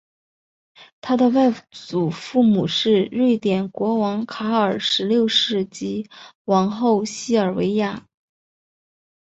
[0.99, 6.09] 他的外祖父母是瑞典国王卡尔十六世及
[6.45, 8.07] 王后西尔维娅。